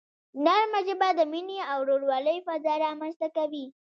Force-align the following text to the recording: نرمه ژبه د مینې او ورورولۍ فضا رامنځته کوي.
نرمه 0.45 0.79
ژبه 0.87 1.09
د 1.17 1.21
مینې 1.31 1.59
او 1.71 1.79
ورورولۍ 1.81 2.37
فضا 2.47 2.73
رامنځته 2.85 3.27
کوي. 3.37 3.65